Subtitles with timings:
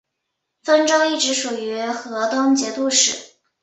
[0.63, 3.35] 汾州一直属于河东节度使。